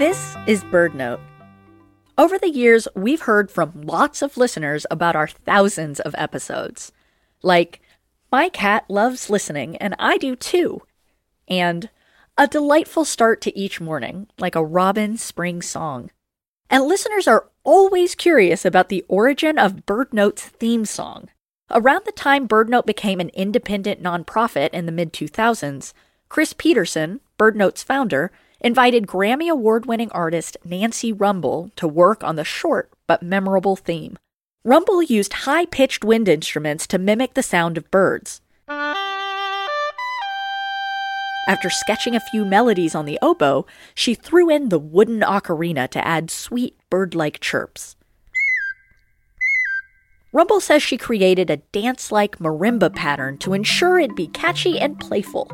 This 0.00 0.34
is 0.46 0.64
BirdNote. 0.64 1.20
Over 2.16 2.38
the 2.38 2.48
years, 2.48 2.88
we've 2.96 3.20
heard 3.20 3.50
from 3.50 3.82
lots 3.82 4.22
of 4.22 4.38
listeners 4.38 4.86
about 4.90 5.14
our 5.14 5.28
thousands 5.28 6.00
of 6.00 6.14
episodes. 6.16 6.90
Like, 7.42 7.82
my 8.32 8.48
cat 8.48 8.86
loves 8.88 9.28
listening, 9.28 9.76
and 9.76 9.94
I 9.98 10.16
do 10.16 10.36
too. 10.36 10.80
And 11.48 11.90
a 12.38 12.46
delightful 12.46 13.04
start 13.04 13.42
to 13.42 13.54
each 13.54 13.78
morning, 13.78 14.26
like 14.38 14.54
a 14.54 14.64
robin 14.64 15.18
spring 15.18 15.60
song. 15.60 16.10
And 16.70 16.84
listeners 16.84 17.28
are 17.28 17.50
always 17.62 18.14
curious 18.14 18.64
about 18.64 18.88
the 18.88 19.04
origin 19.06 19.58
of 19.58 19.84
BirdNote's 19.84 20.44
theme 20.44 20.86
song. 20.86 21.28
Around 21.70 22.06
the 22.06 22.12
time 22.12 22.48
BirdNote 22.48 22.86
became 22.86 23.20
an 23.20 23.28
independent 23.34 24.02
nonprofit 24.02 24.70
in 24.70 24.86
the 24.86 24.92
mid 24.92 25.12
2000s, 25.12 25.92
Chris 26.30 26.54
Peterson, 26.54 27.20
BirdNote's 27.38 27.82
founder, 27.82 28.32
invited 28.60 29.06
Grammy 29.06 29.50
Award 29.50 29.86
winning 29.86 30.10
artist 30.12 30.56
Nancy 30.64 31.12
Rumbel 31.12 31.74
to 31.76 31.88
work 31.88 32.22
on 32.22 32.36
the 32.36 32.44
short 32.44 32.90
but 33.06 33.22
memorable 33.22 33.76
theme. 33.76 34.18
Rumbel 34.64 35.08
used 35.08 35.32
high 35.32 35.66
pitched 35.66 36.04
wind 36.04 36.28
instruments 36.28 36.86
to 36.88 36.98
mimic 36.98 37.34
the 37.34 37.42
sound 37.42 37.78
of 37.78 37.90
birds. 37.90 38.40
After 41.48 41.70
sketching 41.70 42.14
a 42.14 42.20
few 42.20 42.44
melodies 42.44 42.94
on 42.94 43.06
the 43.06 43.18
oboe, 43.22 43.66
she 43.94 44.14
threw 44.14 44.50
in 44.50 44.68
the 44.68 44.78
wooden 44.78 45.20
ocarina 45.20 45.88
to 45.88 46.06
add 46.06 46.30
sweet 46.30 46.76
bird 46.90 47.14
like 47.14 47.40
chirps. 47.40 47.96
Rumbel 50.32 50.60
says 50.62 50.80
she 50.80 50.96
created 50.96 51.50
a 51.50 51.56
dance 51.56 52.12
like 52.12 52.38
marimba 52.38 52.94
pattern 52.94 53.36
to 53.38 53.52
ensure 53.52 53.98
it'd 53.98 54.14
be 54.14 54.28
catchy 54.28 54.78
and 54.78 55.00
playful. 55.00 55.50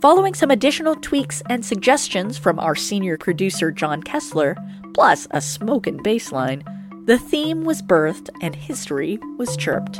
Following 0.00 0.32
some 0.32 0.50
additional 0.50 0.96
tweaks 0.96 1.42
and 1.50 1.62
suggestions 1.62 2.38
from 2.38 2.58
our 2.58 2.74
senior 2.74 3.18
producer 3.18 3.70
John 3.70 4.02
Kessler, 4.02 4.56
plus 4.94 5.28
a 5.30 5.42
smoking 5.42 5.98
bass 5.98 6.32
line, 6.32 6.64
the 7.04 7.18
theme 7.18 7.64
was 7.64 7.82
birthed 7.82 8.30
and 8.40 8.56
history 8.56 9.18
was 9.36 9.58
chirped. 9.58 9.98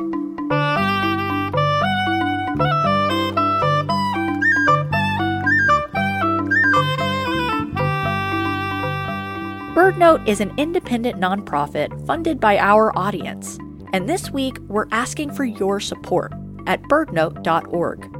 BirdNote 9.74 10.26
is 10.26 10.40
an 10.40 10.54
independent 10.56 11.20
nonprofit 11.20 12.06
funded 12.06 12.40
by 12.40 12.56
our 12.56 12.96
audience, 12.96 13.58
and 13.92 14.08
this 14.08 14.30
week 14.30 14.56
we're 14.60 14.88
asking 14.92 15.34
for 15.34 15.44
your 15.44 15.78
support 15.78 16.32
at 16.66 16.80
birdnote.org. 16.84 18.19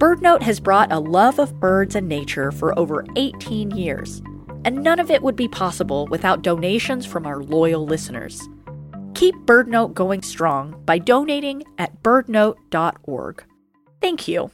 BirdNote 0.00 0.40
has 0.40 0.60
brought 0.60 0.90
a 0.90 0.98
love 0.98 1.38
of 1.38 1.60
birds 1.60 1.94
and 1.94 2.08
nature 2.08 2.50
for 2.50 2.76
over 2.78 3.04
18 3.16 3.72
years, 3.72 4.22
and 4.64 4.82
none 4.82 4.98
of 4.98 5.10
it 5.10 5.22
would 5.22 5.36
be 5.36 5.46
possible 5.46 6.06
without 6.06 6.40
donations 6.40 7.04
from 7.04 7.26
our 7.26 7.42
loyal 7.42 7.84
listeners. 7.84 8.40
Keep 9.12 9.34
BirdNote 9.44 9.92
going 9.92 10.22
strong 10.22 10.82
by 10.86 10.96
donating 10.96 11.64
at 11.76 12.02
birdnote.org. 12.02 13.44
Thank 14.00 14.26
you. 14.26 14.50